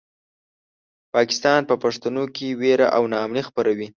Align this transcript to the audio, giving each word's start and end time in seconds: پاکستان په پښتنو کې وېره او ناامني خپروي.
پاکستان 1.15 1.61
په 1.69 1.75
پښتنو 1.83 2.23
کې 2.35 2.57
وېره 2.61 2.87
او 2.95 3.03
ناامني 3.13 3.43
خپروي. 3.49 3.87